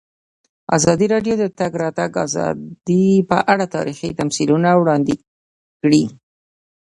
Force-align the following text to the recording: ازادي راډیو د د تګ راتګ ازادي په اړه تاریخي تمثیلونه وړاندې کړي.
ازادي 0.77 1.05
راډیو 1.13 1.33
د 1.37 1.41
د 1.41 1.45
تګ 1.59 1.71
راتګ 1.83 2.11
ازادي 2.25 3.05
په 3.29 3.37
اړه 3.53 3.65
تاریخي 3.75 4.09
تمثیلونه 4.19 4.69
وړاندې 4.75 5.13
کړي. 5.81 6.03